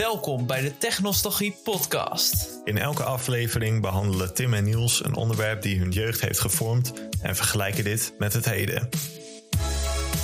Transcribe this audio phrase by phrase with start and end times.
[0.00, 2.60] Welkom bij de Technostalgie Podcast.
[2.64, 6.92] In elke aflevering behandelen Tim en Niels een onderwerp die hun jeugd heeft gevormd
[7.22, 8.88] en vergelijken dit met het heden.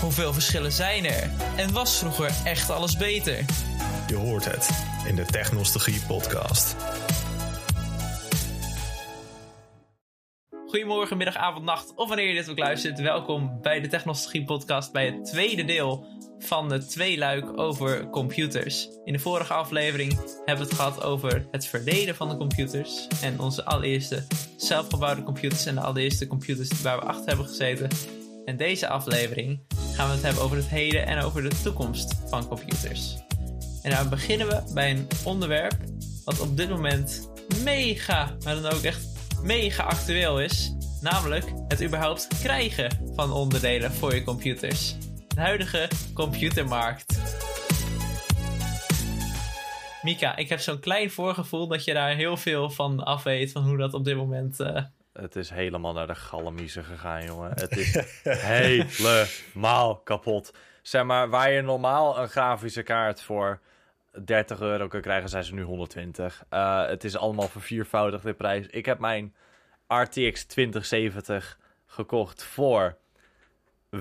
[0.01, 1.31] Hoeveel verschillen zijn er?
[1.57, 3.45] En was vroeger echt alles beter?
[4.07, 4.71] Je hoort het
[5.07, 6.77] in de Technostalgie Podcast.
[10.67, 13.01] Goedemorgen, middag, avond, nacht of wanneer je dit ook luistert.
[13.01, 16.07] Welkom bij de Technologie Podcast bij het tweede deel
[16.39, 18.89] van de tweeluik over computers.
[19.05, 20.13] In de vorige aflevering
[20.45, 24.25] hebben we het gehad over het verleden van de computers en onze allereerste
[24.57, 27.89] zelfgebouwde computers en de allereerste computers waar we achter hebben gezeten.
[28.45, 29.61] En deze aflevering
[29.93, 33.17] gaan we het hebben over het heden en over de toekomst van computers.
[33.83, 35.77] En daar beginnen we bij een onderwerp
[36.25, 37.31] wat op dit moment
[37.65, 39.07] mega, maar dan ook echt
[39.43, 40.75] mega actueel is.
[41.01, 44.97] Namelijk het überhaupt krijgen van onderdelen voor je computers.
[45.37, 47.19] De huidige computermarkt.
[50.03, 53.63] Mika, ik heb zo'n klein voorgevoel dat je daar heel veel van af weet van
[53.63, 54.61] hoe dat op dit moment.
[54.61, 54.83] Uh...
[55.13, 57.51] Het is helemaal naar de gallemiezen gegaan, jongen.
[57.51, 57.99] Het is
[58.57, 60.53] helemaal kapot.
[60.83, 63.61] Zeg maar, waar je normaal een grafische kaart voor
[64.25, 66.45] 30 euro kan krijgen, zijn ze nu 120.
[66.51, 68.67] Uh, het is allemaal verviervoudigd de prijs.
[68.67, 69.35] Ik heb mijn
[69.87, 72.97] RTX 2070 gekocht voor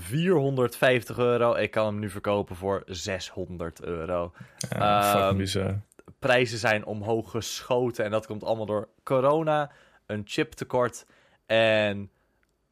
[0.01, 1.55] 450 euro.
[1.55, 4.33] Ik kan hem nu verkopen voor 600 euro.
[4.69, 5.83] Ja, um,
[6.19, 9.71] prijzen zijn omhoog geschoten en dat komt allemaal door corona,
[10.05, 11.05] een chiptekort
[11.45, 12.11] en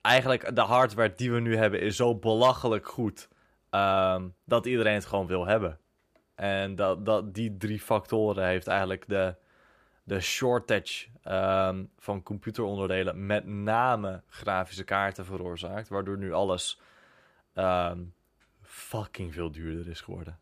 [0.01, 3.27] eigenlijk de hardware die we nu hebben is zo belachelijk goed
[3.71, 5.79] um, dat iedereen het gewoon wil hebben.
[6.35, 9.35] En dat, dat, die drie factoren heeft eigenlijk de,
[10.03, 15.89] de shortage um, van computeronderdelen, met name grafische kaarten, veroorzaakt.
[15.89, 16.79] Waardoor nu alles
[17.53, 18.13] um,
[18.61, 20.39] fucking veel duurder is geworden.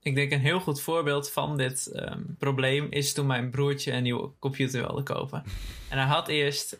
[0.00, 4.02] Ik denk een heel goed voorbeeld van dit um, probleem is toen mijn broertje een
[4.02, 5.44] nieuwe computer wilde kopen.
[5.90, 6.76] en hij had eerst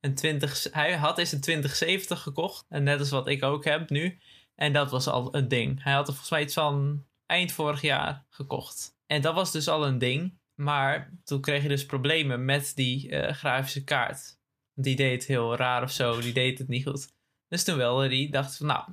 [0.00, 2.66] een 20, hij had eerst een 2070 gekocht.
[2.68, 4.18] En net als wat ik ook heb nu.
[4.54, 5.82] En dat was al een ding.
[5.82, 8.96] Hij had er volgens mij iets van eind vorig jaar gekocht.
[9.06, 10.38] En dat was dus al een ding.
[10.54, 14.38] Maar toen kreeg je dus problemen met die uh, grafische kaart.
[14.74, 16.20] Die deed heel raar of zo.
[16.20, 17.12] Die deed het niet goed.
[17.50, 18.84] Dus toen wilde die dacht van nou,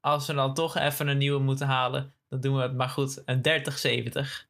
[0.00, 3.22] als we dan toch even een nieuwe moeten halen, dan doen we het maar goed.
[3.24, 4.48] Een 3070.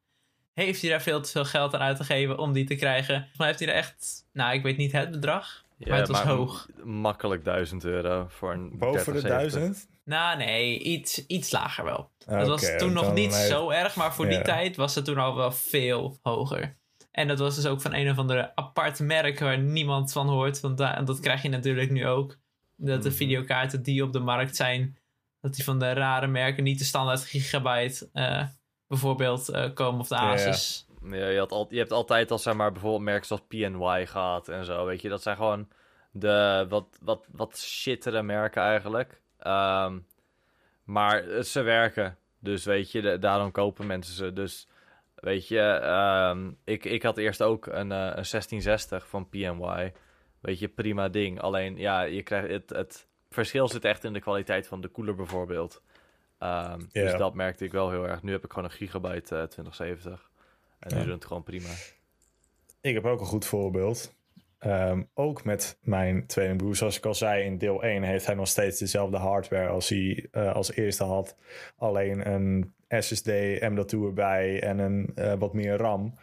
[0.53, 3.27] Heeft hij daar veel te veel geld aan uitgegeven om die te krijgen?
[3.37, 6.21] Maar heeft hij er echt, nou ik weet niet het bedrag, ja, maar het was
[6.21, 6.67] hoog.
[6.83, 8.77] Makkelijk 1000 euro voor een.
[8.77, 9.87] Boven de 1000?
[10.03, 12.09] Nou, nee, iets, iets lager wel.
[12.25, 15.17] Het dat was toen nog niet zo erg, maar voor die tijd was het toen
[15.17, 16.77] al wel veel hoger.
[17.11, 20.59] En dat was dus ook van een of andere apart merk waar niemand van hoort.
[20.59, 22.37] Want da dat krijg je natuurlijk nu ook.
[22.77, 23.17] Dat de mhm.
[23.17, 24.97] videokaarten die op de markt zijn,
[25.41, 28.43] dat die van de rare merken niet de standaard gigabyte uh,
[28.87, 30.87] bijvoorbeeld uh, komen of de Asus.
[31.03, 34.47] Ja, je, had al, je hebt altijd al zeg maar bijvoorbeeld merken zoals PNY gehad
[34.47, 35.09] en zo, weet je.
[35.09, 35.67] Dat zijn gewoon
[36.11, 39.21] de wat, wat, wat shittere merken eigenlijk.
[39.47, 40.05] Um,
[40.83, 42.17] maar ze werken.
[42.39, 44.33] Dus weet je, daarom kopen mensen ze.
[44.33, 44.67] Dus
[45.15, 45.61] weet je,
[46.31, 49.93] um, ik, ik had eerst ook een, uh, een 1660 van PNY.
[50.39, 51.41] Weet je, prima ding.
[51.41, 55.15] Alleen ja, je krijgt het, het verschil zit echt in de kwaliteit van de koeler
[55.15, 55.81] bijvoorbeeld.
[56.39, 56.87] Um, yeah.
[56.91, 58.23] Dus dat merkte ik wel heel erg.
[58.23, 60.29] Nu heb ik gewoon een gigabyte uh, 2070.
[60.79, 61.03] En nu ja.
[61.03, 61.69] doet het gewoon prima.
[62.81, 64.15] Ik heb ook een goed voorbeeld.
[64.59, 68.35] Um, ook met mijn tweede broer, zoals ik al zei, in deel 1 heeft hij
[68.35, 71.35] nog steeds dezelfde hardware als hij uh, als eerste had.
[71.77, 73.27] Alleen een SSD,
[73.59, 76.13] M.2 erbij en een uh, wat meer RAM.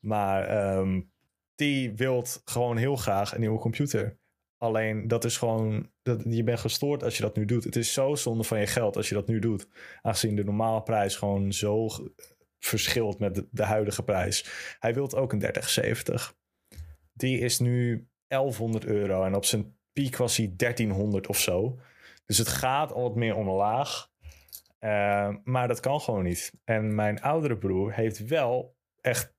[0.00, 1.10] Maar um,
[1.58, 4.18] die wilt gewoon heel graag een nieuwe computer.
[4.56, 7.64] Alleen dat is gewoon, dat, je bent gestoord als je dat nu doet.
[7.64, 9.68] Het is zo zonde van je geld als je dat nu doet.
[10.02, 11.88] Aangezien de normale prijs gewoon zo
[12.58, 14.44] verschilt met de, huidige prijs.
[14.78, 16.36] Hij wilt ook een 3070
[17.12, 19.24] die is nu 1100 euro.
[19.24, 21.78] En op zijn piek was hij 1300 of zo.
[22.26, 24.10] Dus het gaat al wat meer omlaag.
[24.80, 26.52] Uh, maar dat kan gewoon niet.
[26.64, 29.34] En mijn oudere broer heeft wel echt,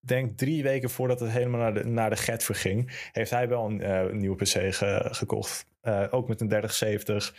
[0.00, 3.66] denk drie weken voordat het helemaal naar de, naar de get verging, heeft hij wel
[3.66, 5.66] een, een nieuwe PC ge, gekocht.
[5.82, 7.34] Uh, ook met een 3070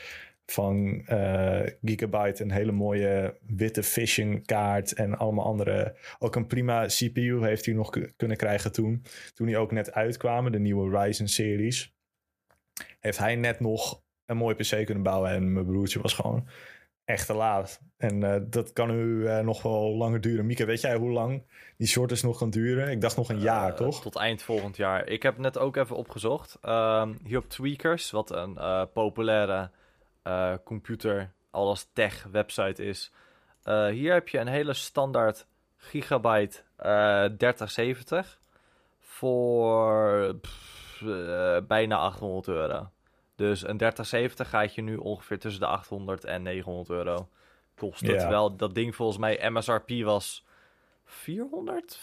[0.45, 2.43] van uh, Gigabyte.
[2.43, 5.95] Een hele mooie witte phishing kaart en allemaal andere.
[6.19, 9.03] Ook een prima CPU heeft hij nog kunnen krijgen toen.
[9.33, 11.93] Toen hij ook net uitkwamen, de nieuwe Ryzen series.
[12.99, 15.31] Heeft hij net nog een mooie PC kunnen bouwen.
[15.31, 16.47] En mijn broertje was gewoon
[17.05, 17.81] echt te laat.
[17.97, 20.45] En uh, dat kan nu uh, nog wel langer duren.
[20.45, 21.43] Mieke, weet jij hoe lang
[21.77, 22.91] die shortage nog kan duren?
[22.91, 24.01] Ik dacht nog een jaar, uh, toch?
[24.01, 25.07] Tot eind volgend jaar.
[25.07, 26.57] Ik heb net ook even opgezocht.
[26.61, 28.57] Ehm, hier op Tweakers, wat een
[28.93, 29.69] populaire
[30.63, 33.11] computer, alles tech website is.
[33.91, 38.39] Hier heb je een hele standaard gigabyte eh 3070
[38.99, 42.89] voor pff, eh, bijna 800 euro.
[43.41, 47.29] Dus een 3070 gaat je nu ongeveer tussen de 800 en 900 euro
[47.75, 48.13] kosten.
[48.13, 48.19] Ja.
[48.19, 50.45] Terwijl dat ding volgens mij MSRP was
[51.05, 51.99] 450?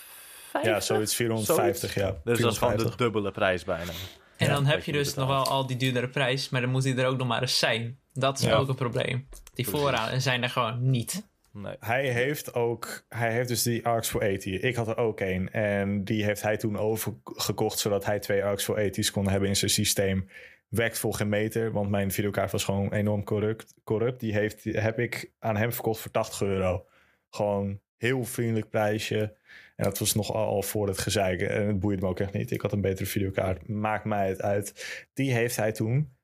[0.62, 2.16] Ja, zoiets 450, ja.
[2.24, 2.96] Dus dat is gewoon de 450.
[2.96, 3.92] dubbele prijs bijna.
[4.36, 6.82] En Ja, dan heb je dus nog wel al die duurdere prijs, maar dan moet
[6.82, 7.98] die er ook nog maar eens zijn.
[8.12, 8.54] Dat is Ja.
[8.56, 9.28] ook een probleem.
[9.54, 11.28] Die voorraden zijn er gewoon niet.
[11.52, 11.76] Nee.
[11.80, 14.60] Hij heeft ook, hij heeft dus die ARX voor 80.
[14.60, 15.50] Ik had er ook een.
[15.50, 19.56] En die heeft hij toen overgekocht, zodat hij twee ARX voor 80's kon hebben in
[19.56, 20.28] zijn systeem.
[20.68, 23.74] Werkt voor geen meter, want mijn videokaart was gewoon enorm corrupt.
[23.84, 24.20] corrupt.
[24.20, 26.86] Die, heeft, heb ik aan hem verkocht voor 80 euro.
[27.30, 29.36] Gewoon heel vriendelijk prijsje.
[29.76, 31.40] En dat was nog al voor het gezeik.
[31.40, 32.50] En het boeide me ook echt niet.
[32.50, 33.68] Ik had een betere videokaart.
[33.68, 35.06] Maakt mij het uit.
[35.12, 36.16] Die heeft hij toen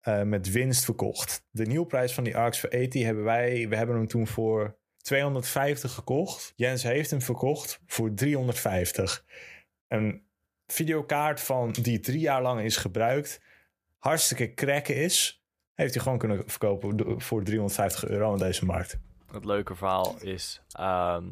[0.00, 1.46] eh, met winst verkocht.
[1.50, 3.68] De nieuwprijs van die ARX voor 80 hebben wij...
[3.68, 6.52] We hebben hem toen voor 250 gekocht.
[6.56, 9.24] Jens heeft hem verkocht voor 350.
[9.88, 10.26] Een
[10.66, 13.40] videokaart van die drie jaar lang is gebruikt...
[13.98, 15.44] hartstikke cracken is...
[15.74, 18.98] heeft hij gewoon kunnen verkopen voor 350 euro in deze markt.
[19.32, 20.62] Het leuke verhaal is...
[20.72, 21.24] ehm,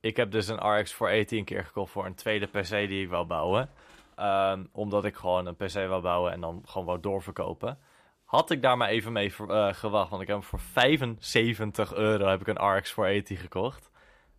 [0.00, 3.08] ik heb dus een RX voor 18 keer gekocht voor een tweede PC die ik
[3.08, 3.70] wou bouwen.
[4.16, 7.78] Ehm, omdat ik gewoon een PC wou bouwen en dan gewoon wou doorverkopen.
[8.24, 12.28] Had ik daar maar even mee eh, gewacht, want ik heb hem voor 75 euro
[12.28, 13.90] heb ik een RX voor 18 gekocht.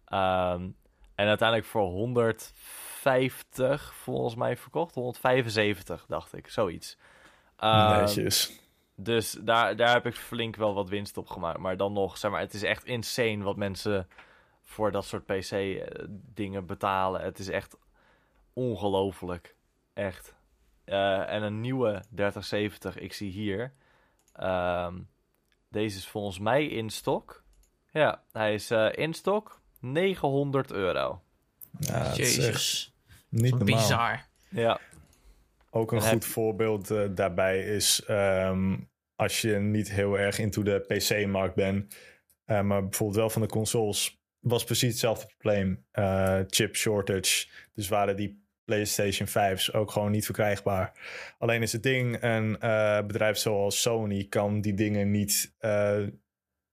[0.05, 0.69] Ehm,
[1.15, 4.95] en uiteindelijk voor 150 volgens mij verkocht.
[4.95, 6.97] 175 dacht ik, zoiets.
[7.59, 8.59] Ehm, Netjes.
[8.95, 11.59] dus daar, daar heb ik flink wel wat winst op gemaakt.
[11.59, 14.07] Maar dan nog, zeg maar, het is echt insane wat mensen
[14.63, 17.21] voor dat soort PC-dingen betalen.
[17.21, 17.77] Het is echt
[18.53, 19.55] ongelooflijk.
[19.93, 20.35] Echt.
[20.83, 23.73] Eh, en een nieuwe 3070, ik zie hier.
[24.33, 24.99] ehm,
[25.69, 27.43] deze is volgens mij in stok.
[27.91, 29.61] Ja, hij is eh, in stok.
[29.79, 31.21] 900 euro.
[31.79, 32.93] Ja, Jezus.
[33.29, 33.65] niet normaal.
[33.77, 34.25] bizar.
[34.49, 34.79] Ja,
[35.69, 38.77] Ook een En goed heb- voorbeeld eh, daarbij is ehm,
[39.15, 41.95] als je niet heel erg into de PC-markt bent,
[42.45, 45.85] eh, maar bijvoorbeeld wel van de consoles, was precies hetzelfde probleem.
[45.91, 47.47] Eh, chip shortage.
[47.73, 50.91] Dus waren die PlayStation 5's ook gewoon niet verkrijgbaar.
[51.37, 52.51] Alleen is het ding, een
[53.07, 55.97] bedrijf zoals Sony kan die dingen niet eh,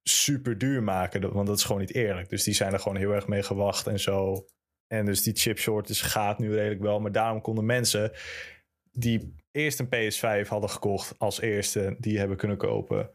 [0.02, 2.28] super duur maken, want dat is gewoon niet eerlijk.
[2.28, 4.46] Dus die zijn er gewoon heel erg mee gewacht en zo.
[4.86, 8.12] En dus die chip shortage gaat nu redelijk wel, maar daarom konden mensen
[8.96, 13.10] die eerst een PS5 hadden gekocht als eerste, die hebben kunnen kopen.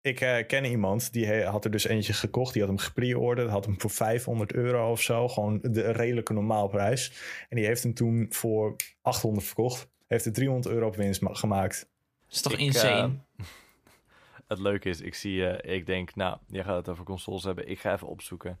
[0.00, 2.52] Ik eh, ken iemand, die he- had er dus eentje gekocht.
[2.52, 5.28] Die had hem gepreorderd, had hem voor 500 euro of zo.
[5.28, 7.12] Gewoon de redelijke normaalprijs.
[7.48, 9.88] En die heeft hem toen voor 800 verkocht.
[10.06, 11.88] Heeft er 300 euro op winst ma- gemaakt.
[12.26, 13.18] Dat is toch Ik, insane?
[13.36, 13.44] eh,
[14.48, 17.68] het leuke is, ik zie, eh, ik denk, nou, jij gaat het over consoles hebben.
[17.68, 18.58] Ik ga even opzoeken.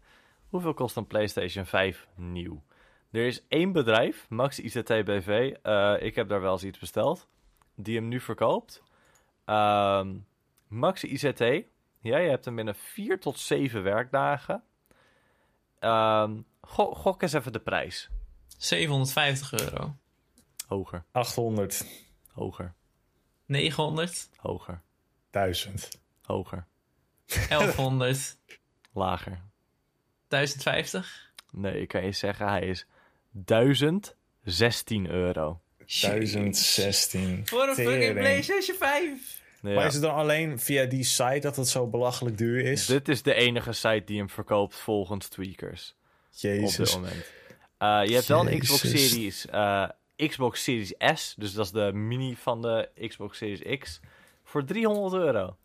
[0.48, 2.62] Hoeveel kost een PlayStation 5 nieuw?
[3.14, 5.54] Er is één bedrijf, Max ICT BV.
[5.62, 7.28] eh, ik heb daar wel eens iets besteld.
[7.74, 8.82] Die hem nu verkoopt.
[9.44, 10.16] Ehm,
[10.68, 11.66] Max ICT.
[12.00, 14.62] Jij hebt hem binnen 4 tot 7 werkdagen.
[15.78, 18.08] Ehm, go- gok eens even de prijs.
[18.58, 19.94] 750 euro.
[20.68, 21.86] Hoger, 800,
[22.32, 22.74] hoger,
[23.46, 24.80] 900, hoger,
[25.30, 25.88] 1000.
[26.22, 26.66] hoger.
[27.48, 28.38] 1100,
[28.92, 29.40] Lager.
[30.28, 31.32] 1050.
[31.52, 32.86] Nee, ik kan je zeggen, hij is
[33.34, 35.60] 1016 euro.
[35.86, 37.42] 1016.
[37.46, 38.12] Voor een fucking.
[38.12, 39.42] PlayStation 5.
[39.62, 39.74] Ja.
[39.74, 42.86] Maar is het dan alleen via die site dat het zo belachelijk duur is?
[42.86, 46.94] Dit is de enige site die hem verkoopt volgens tweakers op dit Jezus.
[46.94, 47.24] moment.
[47.78, 49.10] Eh, je hebt wel een Xbox Jezus.
[49.10, 54.00] Series, eh, Xbox Series S, dus dat is de mini van de Xbox Series X,
[54.44, 55.56] voor 300 euro.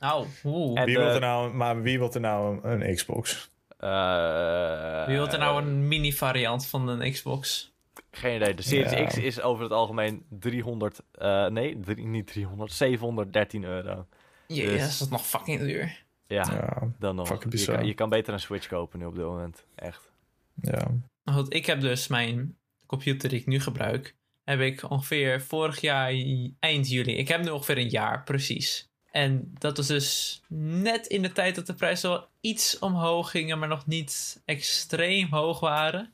[0.00, 0.26] Nou.
[0.74, 3.50] En Wie wil er nou, maar wie wil er nou een, een Xbox?
[3.80, 7.72] Eh, Wie wilt er nou een mini variant van een Xbox?
[8.10, 8.54] Geen idee.
[8.54, 9.04] De Series Ja.
[9.04, 14.06] X is over het algemeen 300, eh, nee, drie- niet 300, 713 euro.
[14.46, 16.02] Jezus, Dus- dat is nog fucking duur.
[16.26, 17.26] Ja, Ja, dan nog.
[17.26, 17.76] fucking Je bizar.
[17.76, 19.64] kan, je kan beter een Switch kopen nu op dit moment.
[19.74, 20.10] Echt.
[20.54, 20.90] ja.
[21.24, 22.56] Maar goed, ik heb dus mijn
[22.86, 26.12] computer die ik nu gebruik, heb ik ongeveer vorig jaar
[26.60, 27.16] eind juli.
[27.16, 28.88] Ik heb nu ongeveer een jaar, precies.
[29.10, 33.58] En dat was dus net in de tijd dat de prijzen wel iets omhoog gingen,
[33.58, 36.12] maar nog niet extreem hoog waren.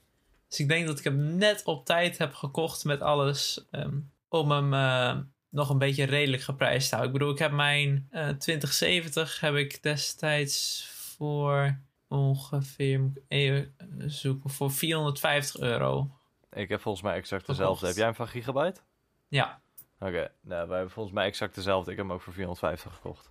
[0.49, 3.99] Dus ik denk dat ik hem net op tijd heb gekocht met alles ehm,
[4.29, 5.17] om hem eh,
[5.49, 7.15] nog een beetje redelijk geprijsd te houden.
[7.15, 13.75] Ik bedoel, ik heb mijn eh 2070 heb ik destijds voor ongeveer, even
[14.07, 16.11] zoeken, voor 450 euro.
[16.53, 17.87] Ik heb volgens mij exact dezelfde.
[17.87, 18.81] Heb jij hem van Gigabyte?
[19.29, 19.61] Ja,
[19.99, 21.91] Oké, nou, wij hebben volgens mij exact dezelfde.
[21.91, 23.31] Ik heb hem ook voor 450 gekocht.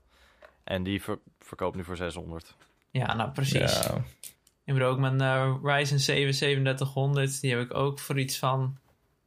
[0.63, 2.55] En die ver- verkoopt nu voor 600.
[2.91, 3.83] ja nou precies.
[3.83, 3.95] Ja.
[4.63, 8.77] Ik bedoel ook mijn uh, Ryzen 7 3700, die heb ik ook voor iets van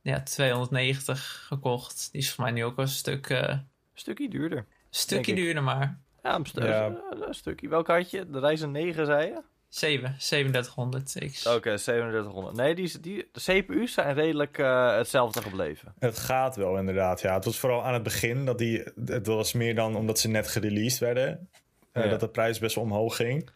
[0.00, 2.08] ja, 290 gekocht.
[2.12, 3.28] Die is voor mij nu ook wel een stuk...
[3.28, 4.66] Uh, een stukje duurder.
[4.90, 5.98] stukje duurder maar.
[6.22, 7.00] Ja, een, stu ja.
[7.10, 7.68] een stukje.
[7.68, 8.30] Welke had je?
[8.30, 9.42] De Ryzen 9 zei je?
[9.68, 11.46] 7, 3700X.
[11.46, 12.56] Oké, okay, 3700.
[12.56, 15.94] Nee, die, die, de CPU's zijn redelijk uh, hetzelfde gebleven.
[15.98, 17.34] Het gaat wel inderdaad, ja.
[17.34, 18.84] Het was vooral aan het begin dat die...
[19.04, 21.48] Het was meer dan omdat ze net gereleased werden.
[21.92, 22.10] Uh, ja.
[22.10, 23.50] Dat de prijs best wel omhoog ging.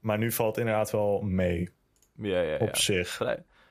[0.00, 1.70] Maar nu valt het inderdaad wel mee.
[2.16, 3.22] Ja, ja, op zich.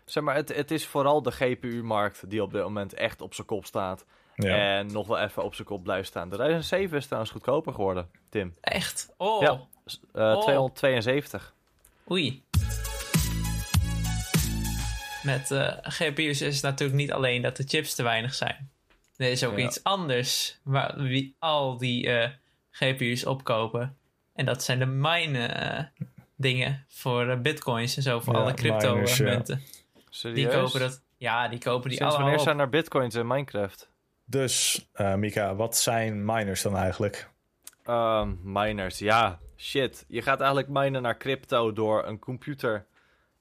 [0.06, 3.48] Zeg maar, het, het is vooral de GPU-markt die op dit moment echt op zijn
[3.48, 4.06] kop staat.
[4.36, 4.78] Ja.
[4.78, 6.30] En nog wel even op zijn kop blijft staan.
[6.30, 8.54] De Ryzen 7 is trouwens goedkoper geworden, Tim.
[8.62, 9.14] Echt?
[9.18, 9.42] Oh.
[9.42, 10.42] Ja, uh, oh.
[10.42, 11.54] 272.
[12.12, 12.44] Oei.
[15.24, 18.72] Met uh, GPU's is het natuurlijk niet alleen dat de chips te weinig zijn.
[19.18, 19.66] Er is ook ja.
[19.66, 22.28] iets anders waar wie al die uh,
[22.72, 23.98] GPU's opkopen.
[24.34, 25.90] En dat zijn de mine
[26.36, 29.62] dingen voor bitcoins en zo, voor alle crypto munten.
[30.10, 30.52] Serieus?
[30.52, 31.02] Die kopen dat.
[31.18, 33.90] Ja, die kopen die Sinds wanneer zijn er bitcoins in Minecraft?
[34.26, 37.30] Dus, uh, Mika, wat zijn miners dan eigenlijk?
[37.86, 40.06] Um, miners, ja, shit.
[40.08, 42.86] Je gaat eigenlijk minen naar crypto door een computer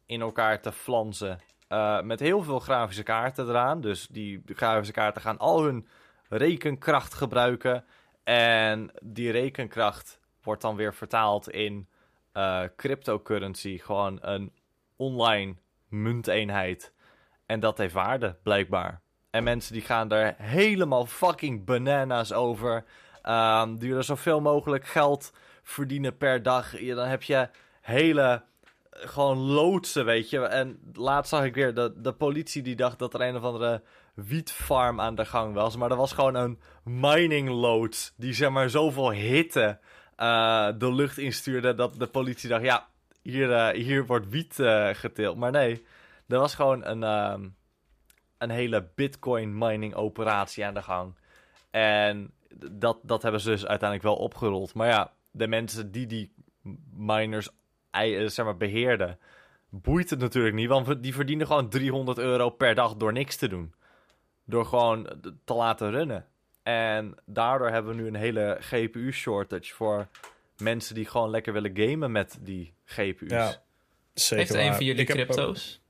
[0.06, 1.40] in elkaar te flansen.
[1.68, 3.80] Uh, met heel veel grafische kaarten eraan.
[3.80, 5.88] Dus die grafische kaarten gaan al hun
[6.28, 7.84] rekenkracht gebruiken.
[8.24, 11.88] En die rekenkracht wordt dan weer vertaald in
[12.34, 13.78] uh, cryptocurrency.
[13.78, 14.52] Gewoon een
[14.96, 15.54] online
[15.88, 16.92] munteenheid.
[17.46, 19.00] En dat heeft waarde, blijkbaar.
[19.30, 22.84] En mensen die gaan daar helemaal fucking bananas over.
[23.28, 26.78] Um, die willen zoveel mogelijk geld verdienen per dag.
[26.78, 27.48] Dan heb je
[27.80, 28.42] hele
[28.90, 30.40] gewoon loodsen, weet je.
[30.40, 33.82] En laatst zag ik weer de, de politie die dacht dat er een of andere
[34.14, 35.76] wietfarm aan de gang was.
[35.76, 39.78] Maar er was gewoon een mining loods die zeg maar zoveel hitte
[40.16, 42.88] uh, de lucht instuurde dat de politie dacht, ja,
[43.22, 44.54] hier, uh, hier wordt wiet
[44.92, 45.36] geteeld.
[45.36, 45.84] Maar nee,
[46.28, 47.48] er was gewoon een, uh,
[48.38, 51.14] een hele bitcoin mining operatie aan de gang.
[51.70, 52.32] En
[52.70, 54.74] dat, dat hebben ze dus uiteindelijk wel opgerold.
[54.74, 56.32] Maar ja, de mensen die die
[56.94, 57.48] miners
[58.26, 59.18] zeg maar, beheerden,
[59.68, 60.68] boeit het natuurlijk niet.
[60.68, 63.74] Want die verdienen gewoon 300 euro per dag door niks te doen.
[64.44, 66.26] Door gewoon te laten runnen.
[66.62, 70.08] En daardoor hebben we nu een hele GPU-shortage voor
[70.58, 73.30] mensen die gewoon lekker willen gamen met die GPU's.
[73.30, 73.62] Ja,
[74.14, 75.80] zeker Heeft een van jullie crypto's?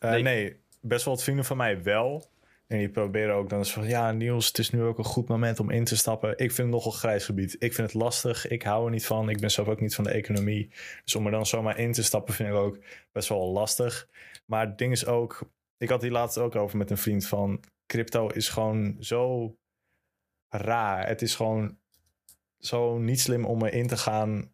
[0.00, 0.22] Uh, nee.
[0.22, 0.56] nee.
[0.80, 2.28] best wel wat vrienden van mij wel.
[2.66, 3.88] En die proberen ook dan eens van...
[3.88, 6.30] Ja, Niels, het is nu ook een goed moment om in te stappen.
[6.30, 7.56] Ik vind het nogal grijs gebied.
[7.58, 8.48] Ik vind het lastig.
[8.48, 9.28] Ik hou er niet van.
[9.28, 10.70] Ik ben zelf ook niet van de economie.
[11.04, 12.78] Dus om er dan zomaar in te stappen vind ik ook
[13.12, 14.08] best wel lastig.
[14.46, 15.50] Maar het ding is ook...
[15.78, 17.60] Ik had die laatst ook over met een vriend van...
[17.86, 19.54] Crypto is gewoon zo
[20.48, 21.06] raar.
[21.06, 21.78] Het is gewoon
[22.58, 24.52] zo niet slim om erin te gaan.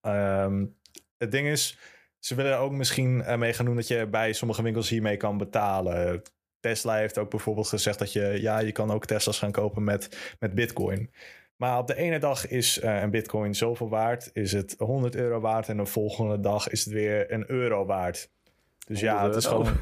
[0.00, 0.76] Um,
[1.16, 1.78] het ding is,
[2.18, 6.22] ze willen ook misschien mee gaan doen dat je bij sommige winkels hiermee kan betalen.
[6.66, 10.34] Tesla heeft ook bijvoorbeeld gezegd dat je, ja, je kan ook Tesla's gaan kopen met,
[10.38, 11.10] met Bitcoin.
[11.56, 15.40] Maar op de ene dag is uh, een Bitcoin zoveel waard, is het 100 euro
[15.40, 18.30] waard en de volgende dag is het weer een euro waard.
[18.86, 19.76] Dus ja, het is gewoon.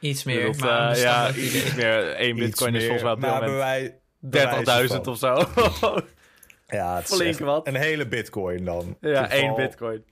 [0.00, 0.54] Iets meer.
[0.58, 2.14] Maar uh, ja, iets meer.
[2.14, 3.98] 1 Bitcoin is volgens mij op wij
[4.88, 5.34] 30.000 of zo.
[6.78, 7.66] ja, het Flink is wat.
[7.66, 8.96] een hele bitcoin dan.
[9.00, 10.04] Ja, één bitcoin.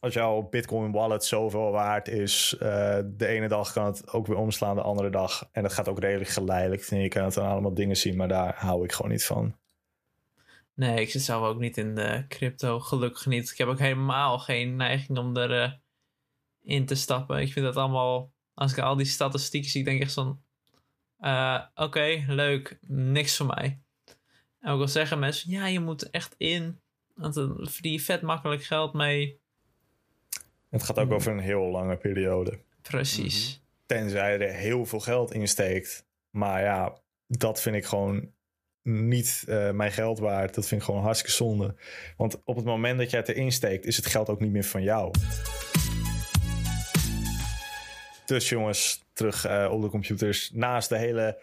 [0.00, 4.36] Als jouw bitcoin wallet zoveel waard is, uh, de ene dag kan het ook weer
[4.36, 5.48] omslaan, de andere dag.
[5.52, 6.82] En dat gaat ook redelijk geleidelijk.
[6.82, 9.56] En je kan het dan allemaal dingen zien, maar daar hou ik gewoon niet van.
[10.74, 13.50] Nee, ik zit zelf ook niet in de crypto, gelukkig niet.
[13.50, 15.72] Ik heb ook helemaal geen neiging om er uh,
[16.62, 17.40] in te stappen.
[17.40, 20.40] Ik vind dat allemaal, als ik al die statistieken zie, denk ik echt zo'n
[21.20, 22.78] uh, Oké, leuk.
[22.86, 23.80] Niks voor mij.
[24.60, 26.80] En ook al zeggen mensen, ja, je moet echt in.
[27.14, 29.40] Want dan verdien je vet makkelijk geld mee.
[30.70, 31.14] Het gaat ook hmm.
[31.14, 32.58] over een heel lange periode.
[32.82, 33.46] Precies.
[33.46, 33.66] Mm -hmm.
[33.86, 36.06] Tenzij er heel veel geld in steekt.
[36.30, 38.30] Maar ja, dat vind ik gewoon
[38.82, 40.54] niet uh, mijn geld waard.
[40.54, 41.74] Dat vind ik gewoon hartstikke zonde.
[42.16, 44.64] Want op het moment dat jij het erin steekt, is het geld ook niet meer
[44.64, 45.10] van jou.
[48.24, 50.50] Dus jongens, terug uh, op de computers.
[50.52, 51.38] Naast de hele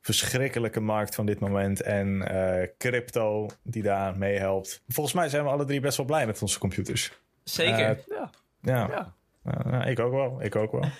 [0.00, 4.82] verschrikkelijke markt van dit moment en uh, crypto die daar meehelpt.
[4.88, 7.12] Volgens mij zijn we alle drie best wel blij met onze computers.
[7.44, 8.04] Zeker.
[8.08, 8.22] Uh,
[8.64, 8.88] ja.
[8.88, 9.14] Ja.
[9.44, 9.84] ja.
[9.84, 10.42] ik ook wel.
[10.42, 10.90] Ik ook wel.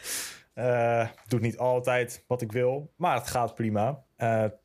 [1.28, 4.02] doet niet altijd wat ik wil, maar het gaat prima.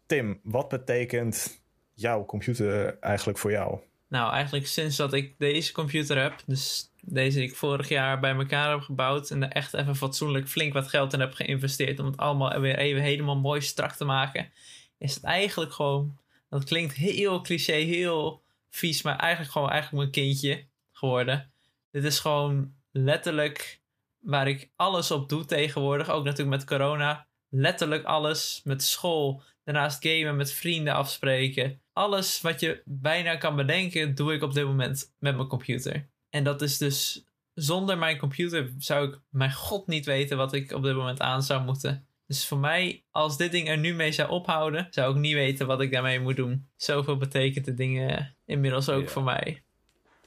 [0.06, 1.62] Tim, wat betekent
[1.94, 3.80] jouw computer eigenlijk voor jou?
[4.08, 8.36] Nou, eigenlijk sinds dat ik deze computer heb, dus deze die ik vorig jaar bij
[8.36, 9.30] elkaar heb gebouwd.
[9.30, 12.00] En er echt even fatsoenlijk flink wat geld in heb geïnvesteerd.
[12.00, 14.52] Om het allemaal weer even helemaal mooi strak te maken.
[14.98, 16.18] Is het eigenlijk gewoon.
[16.50, 19.02] Dat klinkt heel cliché, heel vies.
[19.02, 21.52] Maar eigenlijk gewoon eigenlijk mijn kindje geworden.
[21.92, 23.82] Dit is gewoon letterlijk
[24.20, 26.10] waar ik alles op doe tegenwoordig.
[26.10, 27.28] Ook natuurlijk met corona.
[27.50, 28.62] Letterlijk alles.
[28.64, 29.42] Met school.
[29.64, 31.82] Daarnaast gamen, met vrienden afspreken.
[31.94, 36.08] Alles wat je bijna kan bedenken, doe ik op dit moment met mijn computer.
[36.30, 37.24] En dat is dus.
[37.54, 41.44] Zonder mijn computer zou ik mijn god niet weten wat ik op dit moment aan
[41.44, 42.08] zou moeten.
[42.28, 45.68] Dus voor mij, als dit ding er nu mee zou ophouden, zou ik niet weten
[45.68, 46.68] wat ik daarmee moet doen.
[46.76, 49.10] Zoveel betekent de dingen inmiddels ook Ja.
[49.10, 49.64] voor mij.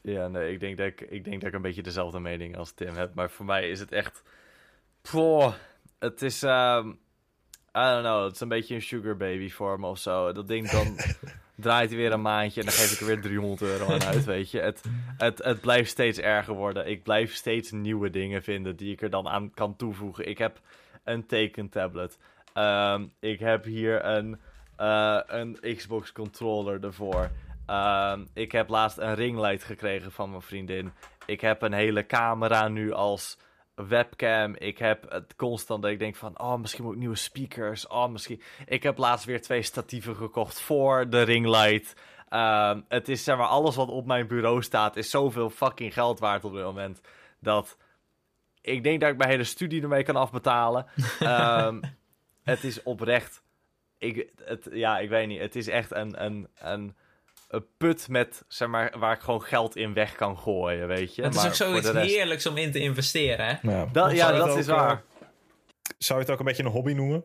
[0.03, 2.73] Ja, nee, ik denk, dat ik, ik denk dat ik een beetje dezelfde mening als
[2.73, 3.15] Tim heb.
[3.15, 4.23] Maar voor mij is het echt...
[5.03, 5.55] Poh,
[5.99, 6.43] het is...
[6.43, 6.89] ehm,
[7.79, 10.33] I don't know, het is een beetje een sugar baby voor me of zo.
[10.33, 10.97] Dat ding dan
[11.55, 14.25] draait hij weer een maandje en dan geef ik er weer 300 euro aan uit,
[14.25, 14.61] weet je.
[14.61, 14.83] Het,
[15.17, 16.87] het, het blijft steeds erger worden.
[16.87, 20.29] Ik blijf steeds nieuwe dingen vinden die ik er dan aan kan toevoegen.
[20.29, 20.61] Ik heb
[21.05, 22.19] een tekentablet.
[22.53, 24.41] Ehm, ik heb hier een,
[24.77, 27.31] eh, een Xbox controller ervoor.
[27.73, 30.93] Ehm, ik heb laatst een ringlight gekregen van mijn vriendin.
[31.27, 33.39] Ik heb een hele camera nu als
[33.75, 34.55] webcam.
[34.55, 36.41] Ik heb het constant dat ik denk van...
[36.41, 37.87] Oh, misschien moet ik nieuwe speakers.
[37.87, 38.43] Oh, misschien...
[38.67, 41.95] Ik heb laatst weer twee statieven gekocht voor de ringlight.
[42.29, 43.47] Ehm, het is zeg maar...
[43.47, 44.97] Alles wat op mijn bureau staat...
[44.97, 47.01] is zoveel fucking geld waard op dit moment.
[47.41, 47.79] Dat...
[48.61, 50.87] Ik denk dat ik mijn hele studie ermee kan afbetalen.
[51.21, 51.81] Ehm,
[52.43, 53.43] het is oprecht...
[53.99, 55.41] Ik, het, ja, ik weet niet.
[55.41, 56.25] Het is echt een...
[56.25, 56.97] een, een
[57.53, 61.23] een put met, zeg maar, waar ik gewoon geld in weg kan gooien, weet je.
[61.23, 63.71] het is Maar ook zoiets rest- heerlijks om in te investeren, hè?
[63.71, 63.87] Ja.
[63.93, 65.03] Dat, ja, zou je het dat is ook, eh, waar.
[65.99, 67.25] Zou je het ook een beetje een hobby noemen?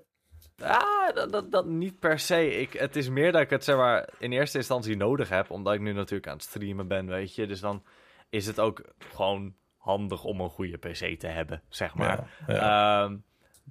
[0.62, 2.60] Ah, dat, dat, dat niet per se.
[2.60, 5.51] Ik, het is meer dat ik het zeg maar, in eerste instantie nodig heb.
[5.51, 7.48] Omdat ik nu natuurlijk aan het streamen ben, weet je.
[7.48, 7.84] Dus dan
[8.29, 8.81] is het ook
[9.13, 12.29] gewoon handig om een goede PC te hebben, zeg maar.
[12.48, 13.03] Ja, ja.
[13.03, 13.15] Ehm,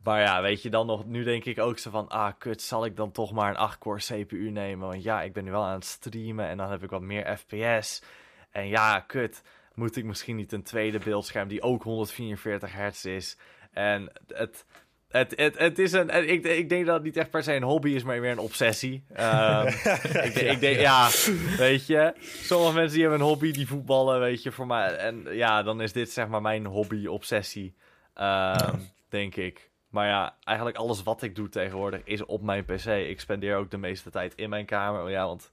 [0.02, 2.84] maar ja, weet je, dan nog, nu denk ik ook zo van, ah, kut, zal
[2.84, 4.88] ik dan toch maar een 8-core CPU nemen?
[4.88, 7.36] Want ja, ik ben nu wel aan het streamen en dan heb ik wat meer
[7.36, 8.02] FPS.
[8.50, 9.42] En ja, kut,
[9.74, 13.38] moet ik misschien niet een tweede beeldscherm die ook 144 hertz is?
[13.72, 14.64] En het,
[15.08, 17.62] het, het, het is een, ik, ik denk dat het niet echt per se een
[17.62, 19.04] hobby is, maar meer een obsessie.
[19.12, 19.66] Ehm,
[20.28, 21.08] ik, ik denk, ja,
[21.56, 24.96] weet je, sommige mensen die hebben een hobby, die voetballen, weet je, voor mij.
[24.96, 27.74] En ja, dan is dit zeg maar mijn hobby-obsessie,
[28.14, 28.78] ehm,
[29.08, 29.70] denk ik.
[29.96, 32.84] Maar ja, eigenlijk alles wat ik doe tegenwoordig is op mijn PC.
[32.84, 35.10] Ik spendeer ook de meeste tijd in mijn kamer.
[35.10, 35.52] Ja, want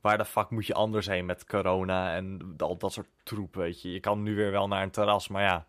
[0.00, 3.82] waar de fuck moet je anders heen met corona en al dat soort troep, weet
[3.82, 3.92] je.
[3.92, 5.66] Je kan nu weer wel naar een terras, maar ja.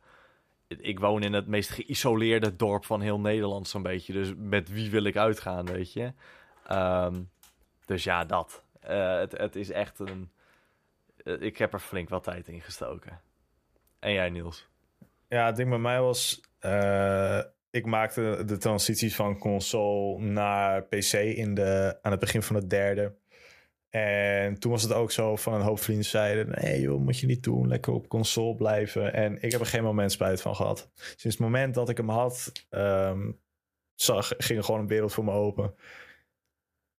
[0.68, 4.14] Ik woon in het meest geïsoleerde dorp van heel Nederland zo'n beetje.
[4.14, 6.14] Dus met wie wil ik uitgaan, weet je.
[6.68, 7.22] Ehm,
[7.86, 8.64] dus ja, dat.
[8.80, 10.32] Eh, het, het is echt een...
[11.24, 13.22] eh, ik heb er flink wat tijd in gestoken.
[14.00, 14.68] En jij, Niels?
[15.28, 16.42] Ja, het ding bij mij was...
[16.60, 17.40] eh,
[17.72, 22.70] ik maakte de transities van console naar PC in de, aan het begin van het
[22.70, 23.16] derde.
[23.90, 26.56] En toen was het ook zo van een hoop vrienden zeiden...
[26.62, 29.14] nee joh, moet je niet doen, lekker op console blijven.
[29.14, 30.92] En ik heb er geen moment spijt van gehad.
[30.96, 32.52] Sinds het moment dat ik hem had...
[32.70, 33.32] ehm,
[33.96, 35.76] zag, ging er gewoon een wereld voor me open.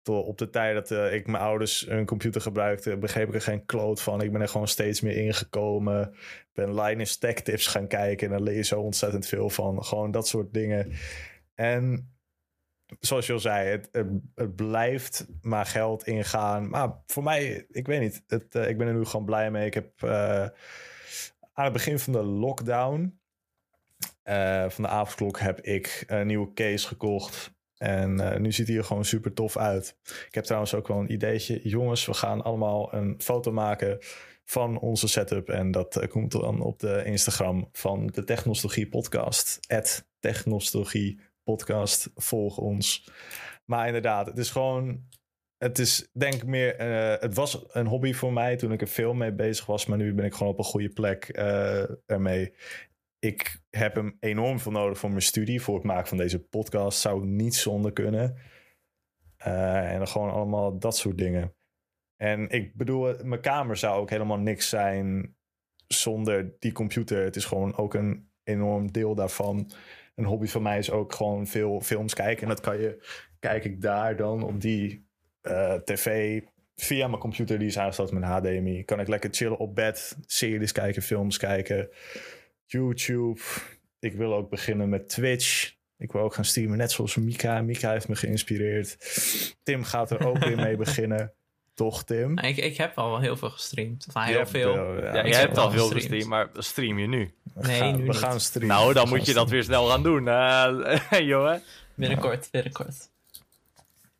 [0.03, 2.97] Tot op de tijd dat eh, ik mijn ouders een computer gebruikte...
[2.97, 4.23] begreep ik er geen kloot van.
[4.23, 6.15] Ik ben er gewoon steeds meer ingekomen.
[6.53, 8.27] Ben Linus Tech Tips gaan kijken...
[8.27, 9.85] en daar leer je zo ontzettend veel van.
[9.85, 10.93] Gewoon dat soort dingen.
[11.55, 12.15] En
[13.01, 13.89] zoals je al zei, het,
[14.35, 16.69] het, blijft maar geld ingaan.
[16.69, 18.23] Maar voor mij, ik weet niet.
[18.27, 19.67] Het, eh, ik ben er nu gewoon blij mee.
[19.67, 20.47] Ik heb eh,
[21.53, 23.21] aan het begin van de lockdown...
[24.69, 27.59] van de avondklok heb ik een nieuwe case gekocht.
[27.83, 29.97] En eh, nu ziet hij er gewoon super tof uit.
[30.27, 31.61] Ik heb trouwens ook wel een ideetje.
[31.62, 33.99] Jongens, we gaan allemaal een foto maken
[34.45, 35.49] van onze setup.
[35.49, 39.59] En dat eh, komt dan op de Instagram van de Technologie Podcast.
[40.19, 42.11] Technologie Podcast.
[42.14, 43.11] Volg ons.
[43.64, 45.09] Maar inderdaad, het is gewoon...
[45.59, 46.77] Het is denk meer...
[46.77, 49.87] eh, het was een hobby voor mij toen ik er veel mee bezig was.
[49.87, 51.29] Maar nu ben ik gewoon op een goede plek
[52.07, 52.55] ermee.
[53.21, 55.63] Ik heb hem enorm veel nodig voor mijn studie.
[55.63, 58.37] Voor het maken van deze podcast zou ik niet zonder kunnen.
[59.37, 61.55] Eh, en dan gewoon allemaal dat soort dingen.
[62.17, 65.37] En ik bedoel, mijn kamer zou ook helemaal niks zijn
[65.87, 67.25] zonder die computer.
[67.25, 69.71] Het is gewoon ook een enorm deel daarvan.
[70.15, 72.43] Een hobby van mij is ook gewoon veel films kijken.
[72.43, 73.07] En dat kan je,
[73.39, 75.09] kijk ik daar dan op die
[75.41, 76.41] eh, tv
[76.75, 78.85] via mijn computer die is aangesloten met HDMI.
[78.85, 81.89] Kan ik lekker chillen op bed, series kijken, films kijken,
[82.71, 83.41] YouTube.
[84.01, 85.75] Ik wil ook beginnen met Twitch.
[85.99, 87.63] Ik wil ook gaan streamen, net zoals Mika.
[87.63, 88.97] Mika heeft me geïnspireerd.
[89.63, 91.33] Tim gaat er ook weer mee beginnen.
[91.75, 92.39] Toch, Tim?
[92.39, 94.07] Ik, ik heb al wel heel veel gestreamd.
[94.09, 94.75] Of heel hebt veel.
[94.75, 96.27] wel, Ja, jij heb hebt al veel gestreamd.
[96.27, 97.35] maar stream je nu?
[97.55, 98.17] We Nee, gaan, nu we niet.
[98.17, 98.77] gaan streamen.
[98.77, 101.63] Nou, dan We moet je dat weer snel gaan doen, eh jongen.
[101.95, 103.09] Binnenkort, binnenkort.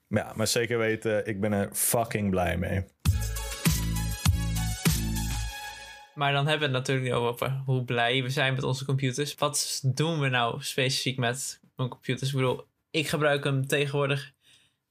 [0.09, 2.85] Ja, maar zeker weten, ik ben er fucking blij mee.
[6.21, 9.35] Maar dan hebben we het natuurlijk niet over hoe blij we zijn met onze computers.
[9.35, 12.31] Wat doen we nou specifiek met mijn computers?
[12.31, 14.33] Ik bedoel, ik gebruik hem tegenwoordig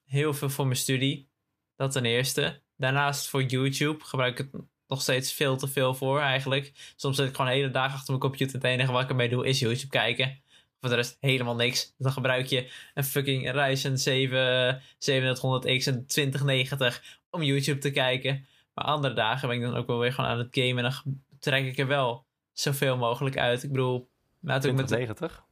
[0.06, 1.30] heel veel voor mijn studie.
[1.76, 2.62] Dat ten eerste.
[2.78, 6.94] Daarnaast voor YouTube gebruik ik het nog steeds veel te veel voor eigenlijk.
[6.96, 8.56] Soms zit ik gewoon hele dag achter mijn computer.
[8.56, 10.42] Het enige wat ik ermee doe is YouTube kijken.
[10.80, 11.94] Voor de rest helemaal niks.
[11.98, 18.48] Dan gebruik je een fucking Ryzen 7 3700X en 2090 om YouTube te kijken.
[18.80, 20.86] Maar andere dagen ben ik dan ook wel weer gewoon aan het gamen.
[20.86, 23.64] En dan trek ik er wel zoveel mogelijk uit.
[23.64, 24.10] Ik bedoel,
[24.42, 25.44] laat ik met de 2090?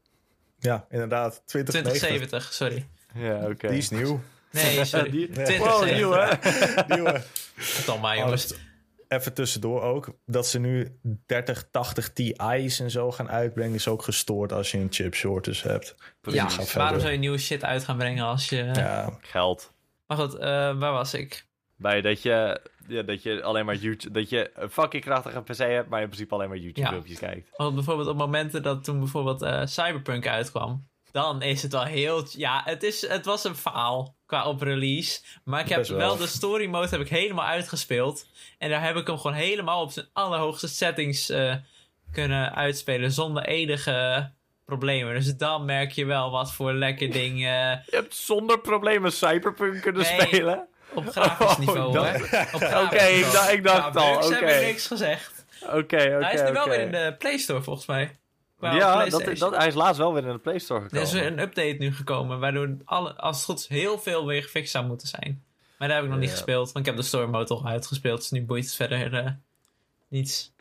[0.59, 1.41] Ja, inderdaad.
[1.45, 2.09] 2090.
[2.09, 2.87] 2070, sorry.
[3.13, 3.67] Ja, oké.
[3.67, 4.21] Die is nieuw.
[4.51, 5.09] Nee, sorry.
[5.09, 5.57] Die- 2070.
[5.57, 6.35] Wow, nieuw hè?
[6.95, 7.23] Nieuwe.
[7.85, 8.53] Tom maar jongens.
[9.07, 14.51] Even tussendoor ook, dat ze nu 3080 Ti's en zo gaan uitbrengen, is ook gestoord
[14.51, 15.95] als je een chip shortage hebt.
[16.21, 16.77] Ja, ga verder.
[16.81, 18.63] waarom zou je nieuwe shit uit gaan brengen als je...
[18.73, 19.73] Ja, Geld.
[20.07, 21.46] Maar goed, eh, waar was ik?
[21.77, 25.57] Bij dat je, ja, dat je alleen maar YouTube, dat je een fucking krachtige PC
[25.57, 26.89] hebt, maar in principe alleen maar YouTube Ja.
[26.89, 27.49] filmpjes kijkt.
[27.57, 32.25] Want bijvoorbeeld op momenten dat toen bijvoorbeeld eh, Cyberpunk uitkwam, dan is het wel heel...
[32.31, 35.21] Ja, het, is, het was een faal qua op release.
[35.43, 35.99] Maar ik heb Best wel.
[35.99, 38.25] wel de story mode heb ik helemaal uitgespeeld.
[38.57, 41.55] En daar heb ik hem gewoon helemaal op zijn allerhoogste settings eh,
[42.11, 44.29] kunnen uitspelen zonder enige
[44.65, 45.13] problemen.
[45.13, 49.81] Dus dan merk je wel wat voor lekker ding eh, Je hebt zonder problemen Cyberpunk
[49.81, 50.21] kunnen Nee.
[50.27, 50.67] spelen?
[50.93, 54.35] Op grafisch Oh, niveau dat- grafisch Oké, ik dacht- ik dacht Qua al, oké.
[54.35, 55.45] heb ik niks gezegd.
[55.63, 58.17] Oké, oké, Hij is nu wel weer in de Play Store volgens mij.
[58.59, 61.07] Ja, dat, dat, hij is laatst wel weer in de Play Store Er gekomen.
[61.07, 64.71] is een update nu gekomen, waardoor alle, als het goed is heel veel weer gefixt
[64.71, 65.43] zou moeten zijn.
[65.77, 68.17] Maar daar heb ik nog niet gespeeld, want ik heb de story mode al uitgespeeld,
[68.19, 69.31] dus nu boeit het verder eh,
[70.07, 70.51] niets.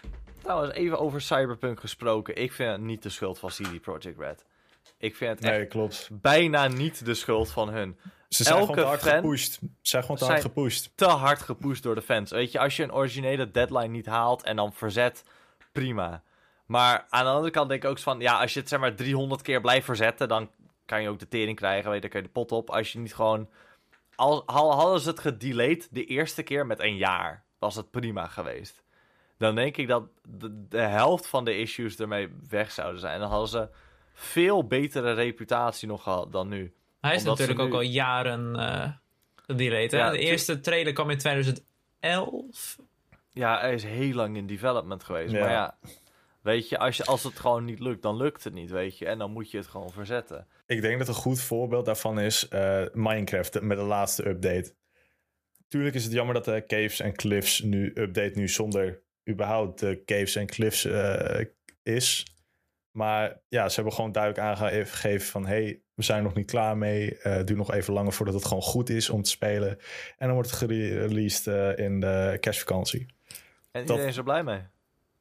[0.42, 2.36] Trouwens, even over Cyberpunk gesproken.
[2.36, 4.44] Ik vind het niet de schuld van CD Projekt Red.
[4.98, 6.08] Ik vind het echt nee, klopt.
[6.12, 7.98] bijna niet de schuld van hun.
[8.28, 9.52] Ze zijn Elke gewoon te hard gepusht.
[9.52, 10.90] Ze zijn gewoon te hard gepusht.
[10.94, 12.30] Te hard gepusht door de fans.
[12.30, 15.24] Weet je, als je een originele deadline niet haalt en dan verzet,
[15.72, 16.22] prima.
[16.66, 18.94] Maar aan de andere kant denk ik ook van, ja, als je het zeg maar
[18.94, 20.50] 300 keer blijft verzetten, dan
[20.86, 22.70] kan je ook de tering krijgen, weet je, dan kun je de pot op.
[22.70, 23.48] Als je niet gewoon,
[24.14, 28.26] al, al hadden ze het gedelayed de eerste keer met een jaar, was het prima
[28.26, 28.84] geweest.
[29.38, 33.20] Dan denk ik dat de, de helft van de issues ermee weg zouden zijn.
[33.20, 33.68] Dan hadden ze
[34.12, 36.74] veel betere reputatie nog gehad dan nu.
[37.00, 38.90] Hij is Omdat natuurlijk ook al jaren eh
[39.46, 39.90] gedelayed.
[39.90, 40.10] hè?
[40.10, 42.78] De eerste trailer kwam in 2011.
[43.32, 45.32] Ja, hij is heel lang in development geweest.
[45.32, 45.40] Ja.
[45.40, 45.78] Maar ja,
[46.42, 49.06] weet je als, je, als het gewoon niet lukt, dan lukt het niet, weet je.
[49.06, 50.46] En dan moet je het gewoon verzetten.
[50.66, 54.74] Ik denk dat een goed voorbeeld daarvan is eh, Minecraft met de laatste update.
[55.68, 60.02] Tuurlijk is het jammer dat de Caves en Cliffs nu update nu zonder überhaupt de
[60.04, 61.44] Caves en Cliffs eh,
[61.82, 62.26] is.
[62.96, 65.46] Maar ja, ze hebben gewoon duidelijk aangegeven van...
[65.46, 67.18] hey, we zijn nog niet klaar mee.
[67.18, 69.68] Eh het duurt nog even langer voordat het gewoon goed is om te spelen.
[70.18, 73.00] En dan wordt het gereleased eh, in de kerstvakantie.
[73.00, 73.36] En
[73.72, 74.60] Dat- iedereen is er blij mee.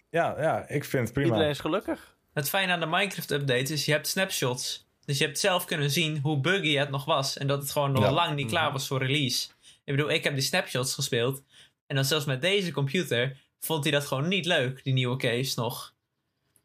[0.09, 1.27] Ja, ja, ik vind het prima.
[1.27, 2.15] Iedereen is gelukkig.
[2.33, 4.87] Het fijne aan de Minecraft-update is, je hebt snapshots.
[5.05, 7.37] Dus je hebt zelf kunnen zien hoe buggy het nog was.
[7.37, 8.11] En dat het gewoon nog Ja.
[8.11, 8.73] lang niet klaar Mhm.
[8.73, 9.47] was voor release.
[9.83, 11.43] Ik bedoel, ik heb die snapshots gespeeld.
[11.87, 15.59] En dan zelfs met deze computer vond hij dat gewoon niet leuk, die nieuwe case
[15.59, 15.93] nog.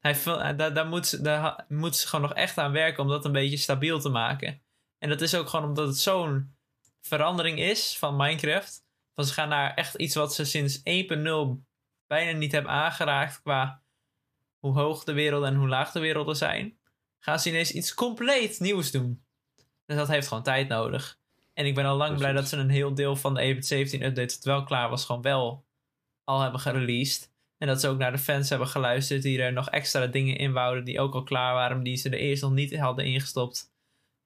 [0.01, 3.09] Hij, eh, daar, daar, moet, ze- daar moet ze gewoon nog echt aan werken om
[3.09, 4.63] dat een beetje stabiel te maken.
[4.99, 6.55] En dat is ook gewoon omdat het zo'n
[7.01, 8.85] verandering is van Minecraft.
[9.15, 11.65] Van ze gaan naar echt iets wat ze sinds 1.0
[12.07, 13.83] bijna niet hebben aangeraakt qua
[14.59, 16.79] hoe hoog de werelden en hoe laag de werelden zijn.
[17.19, 19.25] Gaan ze ineens iets compleet nieuws doen.
[19.87, 21.19] Dus dat heeft gewoon tijd nodig.
[21.55, 24.35] En ik ben al lang blij dat ze een heel deel van de 1.17 update
[24.35, 25.65] dat wel klaar was, gewoon wel
[26.25, 27.30] al hebben gereleased.
[27.61, 30.53] En dat ze ook naar de fans hebben geluisterd die er nog extra dingen in
[30.53, 33.73] wouden die ook al klaar waren, die ze er eerst nog niet hadden ingestopt.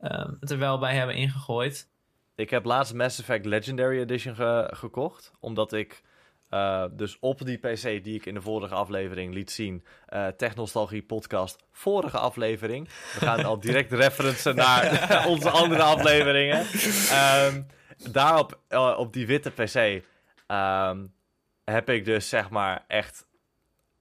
[0.00, 1.88] ehm, het er wel bij hebben ingegooid.
[2.36, 5.32] Ik heb laatst Mass Effect Legendary Edition ge- gekocht.
[5.40, 6.02] Omdat ik
[6.48, 9.84] eh, dus op die PC die ik in de vorige aflevering liet zien.
[10.06, 11.56] eh Technostalgie podcast.
[11.72, 12.88] Vorige aflevering.
[12.88, 16.66] We gaan al direct referencen naar onze andere afleveringen.
[17.10, 17.62] Ehm,
[18.10, 20.04] daarop, eh, op die witte PC.
[20.46, 21.04] ehm,
[21.64, 23.26] heb ik dus zeg maar echt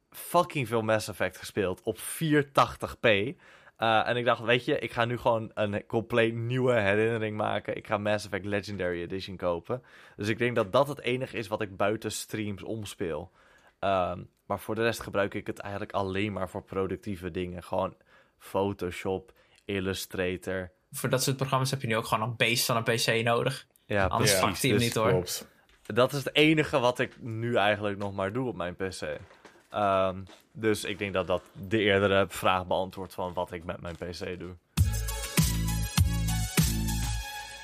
[0.10, 3.36] fucking veel Mass Effect gespeeld op 480p.
[3.78, 7.76] Eh, en ik dacht, weet je, ik ga nu gewoon een compleet nieuwe herinnering maken.
[7.76, 9.84] Ik ga Mass Effect Legendary Edition kopen.
[10.16, 13.32] Dus ik denk dat dat het enige is wat ik buiten streams omspeel.
[13.80, 17.64] Ehm, maar voor de rest gebruik ik het eigenlijk alleen maar voor productieve dingen.
[17.64, 17.96] Gewoon
[18.38, 19.34] Photoshop,
[19.66, 20.72] Illustrator.
[20.92, 23.68] Voor dat soort programma's heb je nu ook gewoon een base van een PC nodig.
[23.86, 24.46] Ja, Anders precies.
[24.46, 25.10] pakt hij hem Dus niet hoor.
[25.10, 25.52] Klopt.
[25.86, 29.18] Dat is het enige wat ik nu eigenlijk nog maar doe op mijn PC.
[29.70, 33.96] Ehm, dus ik denk dat dat de eerdere vraag beantwoordt van wat ik met mijn
[33.96, 34.56] PC doe.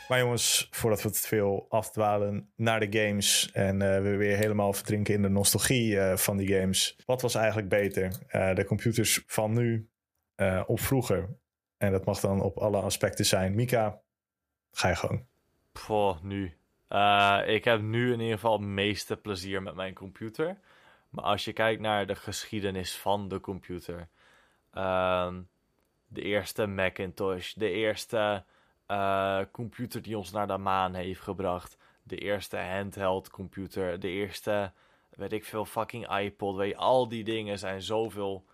[0.09, 4.73] Maar jongens, voordat we te veel afdwalen naar de games en eh, we weer helemaal
[4.73, 6.97] verdrinken in de nostalgie eh, van die games.
[7.05, 8.19] Wat was eigenlijk beter?
[8.27, 9.89] Eh, de computers van nu
[10.65, 11.37] of vroeger?
[11.77, 13.55] En dat mag dan op alle aspecten zijn.
[13.55, 14.01] Mika,
[14.71, 15.25] ga je gewoon.
[15.71, 16.58] Poh, nu.
[17.47, 20.59] Ik heb nu in ieder geval het meeste plezier met mijn computer.
[21.09, 24.07] Maar als je kijkt naar de geschiedenis van de computer.
[24.73, 25.41] Ehm,
[26.07, 28.43] de eerste Macintosh, de eerste
[28.87, 31.77] uh, computer die ons naar de maan heeft gebracht.
[32.03, 34.71] De eerste handheld computer, de eerste,
[35.09, 36.55] weet ik veel, fucking iPod.
[36.55, 38.45] Weet je, al die dingen zijn zoveel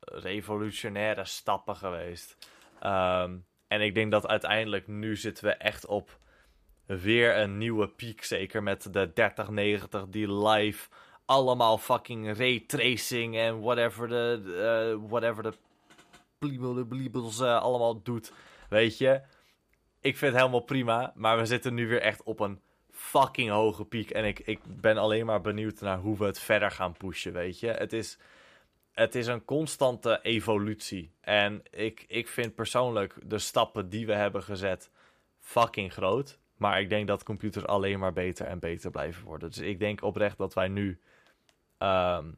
[0.00, 2.36] revolutionaire stappen geweest.
[2.80, 6.18] Ehm, en ik denk dat uiteindelijk nu zitten we echt op
[6.98, 8.24] weer een nieuwe piek.
[8.24, 10.88] Zeker met de 3090 die live
[11.24, 14.42] allemaal fucking ray tracing en whatever de,
[15.02, 15.54] uh, whatever de
[16.88, 18.32] bliebels uh, allemaal doet.
[18.68, 19.20] Weet je,
[20.00, 21.12] ik vind het helemaal prima.
[21.14, 24.10] Maar we zitten nu weer echt op een fucking hoge piek.
[24.10, 27.60] En ik, ik ben alleen maar benieuwd naar hoe we het verder gaan pushen, weet
[27.60, 27.68] je.
[27.68, 28.18] Het is,
[28.92, 31.12] het is een constante evolutie.
[31.20, 34.90] En ik, ik vind persoonlijk de stappen die we hebben gezet
[35.38, 36.39] fucking groot.
[36.60, 39.48] Maar ik denk dat computers alleen maar beter en beter blijven worden.
[39.48, 41.00] Dus ik denk oprecht dat wij nu
[41.78, 42.36] um,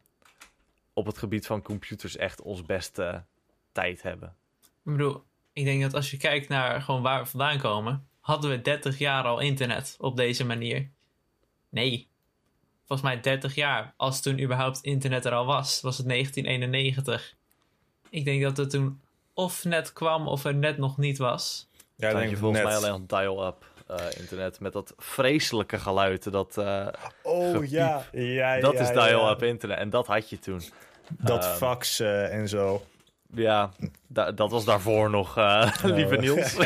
[0.92, 3.24] op het gebied van computers echt ons beste
[3.72, 4.35] tijd hebben.
[4.61, 8.50] Ik bedoel, ik denk dat als je kijkt naar gewoon waar we vandaan komen, hadden
[8.50, 10.90] we 30 jaar al internet op deze manier.
[11.68, 12.08] Nee.
[12.85, 17.35] Volgens mij 30 jaar, als toen überhaupt internet er al was, was het 1991.
[18.11, 19.00] Ik denk dat het toen
[19.35, 21.68] of net kwam of er net nog niet was.
[21.96, 26.33] Ja, ik denk je volgens mij alleen dial-up uh, internet met dat vreselijke geluid.
[26.33, 26.87] Dat, uh,
[27.23, 30.62] oh ja, ja, Dat is dial-up internet en dat had je toen.
[31.09, 32.83] Dat um, fax uh, en zo.
[33.35, 33.71] Ja,
[34.35, 36.53] dat was daarvoor nog, uh, lieve Niels.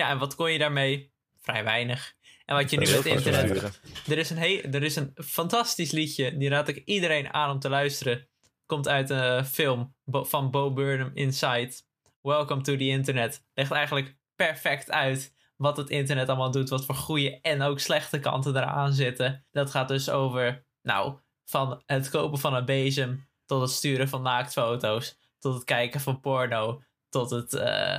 [0.00, 1.12] ja, en wat kon je daarmee?
[1.40, 2.12] Vrij weinig.
[2.44, 3.80] En wat je nu met internet...
[4.08, 7.68] Er is, een er is een fantastisch liedje, die raad ik iedereen aan om te
[7.68, 8.28] luisteren.
[8.66, 11.72] Komt uit een film van Bo Burnham, Inside.
[12.20, 13.44] Welcome to the Internet.
[13.54, 16.68] Legt eigenlijk perfect uit wat het internet allemaal doet.
[16.68, 19.46] Wat voor goede en ook slechte kanten eraan zitten.
[19.50, 24.22] Dat gaat dus over, nou, van het kopen van een bezem tot het sturen van
[24.22, 27.98] naaktfoto's, tot het kijken van porno, tot het uh,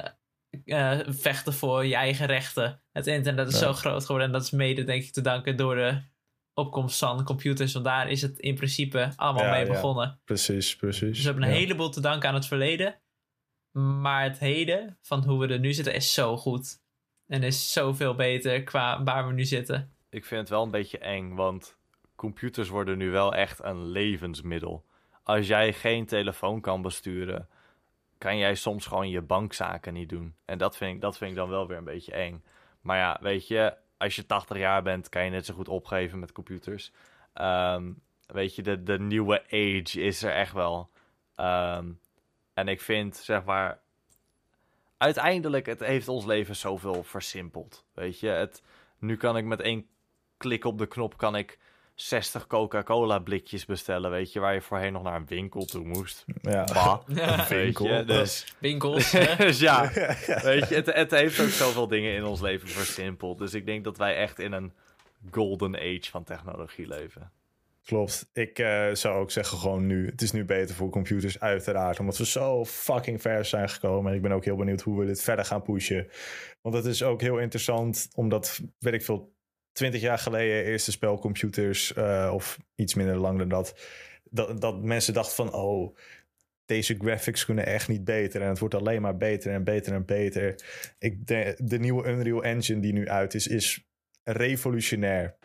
[0.65, 2.84] uh, vechten voor je eigen rechten.
[2.91, 5.75] Het internet is zo groot geworden en dat is mede denk ik te danken door
[5.75, 6.01] de
[6.53, 7.73] opkomst van computers.
[7.73, 10.08] Want daar is het in principe allemaal mee begonnen.
[10.08, 10.19] Ja.
[10.25, 11.10] Precies, precies.
[11.10, 13.01] Dus we hebben een heleboel te danken aan het verleden.
[13.81, 16.81] Maar het heden, van hoe we er nu zitten, is zo goed.
[17.27, 19.93] En is zoveel beter qua waar we nu zitten.
[20.09, 21.77] Ik vind het wel een beetje eng, want
[22.15, 24.86] computers worden nu wel echt een levensmiddel
[25.23, 27.47] als jij geen telefoon kan besturen,
[28.17, 30.36] kan jij soms gewoon je bankzaken niet doen.
[30.45, 32.43] En dat vind ik, dat vind ik dan wel weer een beetje eng.
[32.81, 36.19] Maar ja, weet je, als je 80 jaar bent, kan je net zo goed opgeven
[36.19, 36.91] met computers.
[37.33, 37.91] Ehm,
[38.27, 40.89] weet je, de, de nieuwe age is er echt wel.
[41.36, 41.91] Ehm,
[42.53, 43.79] en ik vind, zeg maar,
[44.97, 47.85] uiteindelijk, het heeft ons leven zoveel versimpeld.
[47.93, 48.61] Weet je, het,
[48.99, 49.87] nu kan ik met één
[50.37, 51.59] klik op de knop, kan ik
[51.95, 56.25] 60 Coca-Cola blikjes bestellen, weet je, waar je voorheen nog naar een winkel toe moest.
[56.41, 57.47] Ja, bah, ja.
[57.49, 57.87] winkel.
[57.87, 59.11] Je, dus, Winkels.
[59.37, 59.91] dus ja,
[60.41, 63.37] weet je, het, het heeft ook zoveel dingen in ons leven versimpeld.
[63.37, 64.73] Dus ik denk dat wij echt in een
[65.31, 67.31] golden age van technologie leven.
[67.85, 68.29] Klopt.
[68.33, 70.05] Ik uh, zou ook zeggen gewoon nu.
[70.05, 71.99] Het is nu beter voor computers uiteraard.
[71.99, 74.11] Omdat we zo fucking ver zijn gekomen.
[74.11, 76.07] En ik ben ook heel benieuwd hoe we dit verder gaan pushen.
[76.61, 78.09] Want het is ook heel interessant.
[78.15, 79.33] Omdat, weet ik veel,
[79.71, 83.87] twintig jaar geleden eerste spelcomputers, uh, of iets minder lang dan dat,
[84.23, 85.97] dat, dat mensen dachten van, oh,
[86.65, 88.41] deze graphics kunnen echt niet beter.
[88.41, 90.55] En het wordt alleen maar beter en beter en beter.
[90.99, 93.87] Ik de, de nieuwe Unreal Engine die nu uit is, is
[94.23, 95.35] revolutionair.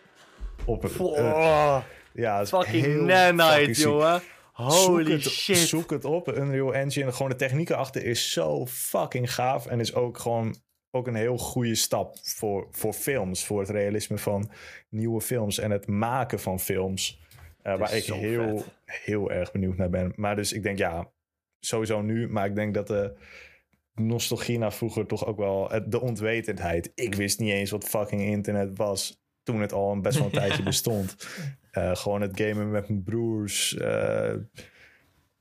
[0.65, 1.83] Op een, uh,
[2.19, 4.23] ja, fucking nanite, jongen.
[4.53, 5.57] Holy zoek het, shit.
[5.57, 7.13] Zoek het op, Unreal Engine.
[7.13, 9.67] Gewoon de technieken achter is zo fucking gaaf.
[9.67, 10.57] En is ook gewoon
[10.91, 13.45] ook een heel goede stap voor, voor films.
[13.45, 14.51] Voor het realisme van
[14.89, 17.21] nieuwe films en het maken van films.
[17.63, 20.13] Uh, waar ik heel, heel erg benieuwd naar ben.
[20.17, 21.11] Maar dus ik denk ja,
[21.61, 22.29] sowieso nu.
[22.29, 23.15] Maar ik denk dat de
[23.95, 25.83] nostalgie naar vroeger toch ook wel...
[25.87, 26.93] De ontwetendheid.
[26.95, 30.33] Ik wist niet eens wat fucking internet was toen het al een best wel een
[30.43, 31.17] tijdje bestond.
[31.79, 33.73] Uh, gewoon het gamen met mijn broers.
[33.73, 34.35] Uh,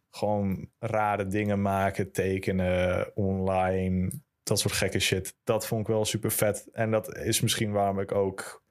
[0.10, 4.10] gewoon rare dingen maken, tekenen, online
[4.48, 5.36] dat soort gekke shit.
[5.44, 6.68] Dat vond ik wel super vet.
[6.72, 8.64] En dat is misschien waarom ik ook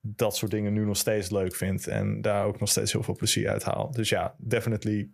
[0.00, 1.86] dat soort dingen nu nog steeds leuk vind.
[1.86, 3.90] En daar ook nog steeds heel veel plezier uit haal.
[3.90, 5.10] Dus ja, definitely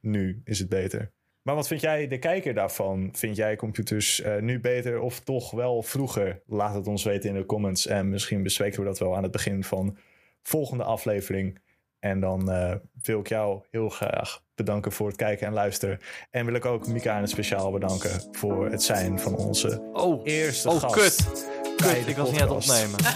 [0.00, 1.12] nu is het beter.
[1.42, 3.08] Maar wat vind jij, de kijker daarvan?
[3.12, 6.42] Vind jij computers uh, nu beter of toch wel vroeger?
[6.46, 7.86] Laat het ons weten in de comments.
[7.86, 9.96] En misschien bespreken we dat wel aan het begin van
[10.42, 11.58] volgende aflevering.
[11.98, 16.00] En dan uh, wil ik jou heel graag bedanken voor het kijken en luisteren.
[16.30, 20.20] En wil ik ook Mika en het speciaal bedanken voor het zijn van onze oh,
[20.24, 20.94] eerste oh, gast.
[20.94, 21.48] Kut.
[21.76, 22.98] kut, ik was niet aan het opnemen.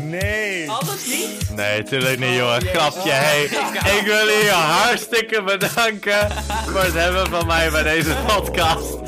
[0.00, 0.70] Nee.
[0.70, 1.56] Alles niet?
[1.56, 2.62] Nee, tuurlijk niet, jongen.
[2.62, 3.10] Oh, Grapje.
[3.10, 3.42] Hey,
[3.98, 6.30] ik wil je hartstikke bedanken
[6.66, 8.98] voor het hebben van mij bij deze podcast.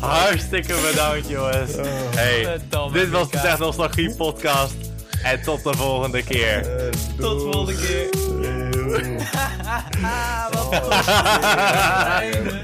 [0.00, 1.76] Hartstikke bedankt, jongens.
[1.76, 1.84] Oh.
[2.14, 2.58] Hey,
[2.92, 4.93] dit was de Echt Nostalgie podcast.
[5.24, 6.62] En tot de volgende keer.
[7.18, 8.08] tot de volgende keer.
[10.50, 12.60] Wat een einde.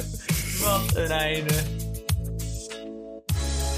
[0.63, 1.55] Wat een einde.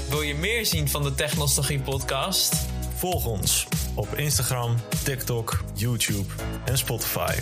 [0.09, 2.55] Wil je meer zien van de Technostalgie podcast?
[2.95, 6.33] Volg ons op Instagram, TikTok, YouTube
[6.65, 7.33] en Spotify.